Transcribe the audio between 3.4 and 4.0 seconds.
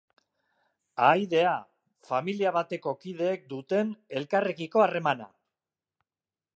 duten